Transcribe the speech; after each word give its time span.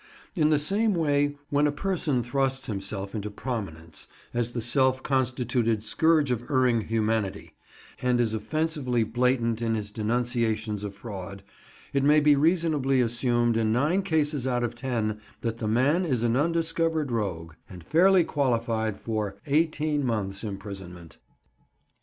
In 0.33 0.49
the 0.49 0.57
same 0.57 0.95
way, 0.95 1.35
when 1.51 1.67
a 1.67 1.71
person 1.71 2.23
thrusts 2.23 2.65
himself 2.65 3.13
into 3.13 3.29
prominence 3.29 4.07
as 4.33 4.53
the 4.53 4.59
self 4.59 5.03
constituted 5.03 5.83
scourge 5.83 6.31
of 6.31 6.49
erring 6.49 6.87
humanity, 6.87 7.53
and 8.01 8.19
is 8.19 8.33
offensively 8.33 9.03
blatant 9.03 9.61
in 9.61 9.75
his 9.75 9.91
denunciations 9.91 10.83
of 10.83 10.95
fraud, 10.95 11.43
it 11.93 12.01
may 12.01 12.19
be 12.19 12.35
reasonably 12.35 12.99
assumed 12.99 13.55
in 13.55 13.71
nine 13.73 14.01
cases 14.01 14.47
out 14.47 14.63
of 14.63 14.73
ten 14.73 15.21
that 15.41 15.59
the 15.59 15.67
man 15.67 16.03
is 16.03 16.23
an 16.23 16.35
undiscovered 16.35 17.11
rogue, 17.11 17.53
and 17.69 17.83
fairly 17.85 18.23
qualified 18.23 18.99
for 18.99 19.35
"Eighteen 19.45 20.03
months' 20.03 20.43
imprisonment." 20.43 21.17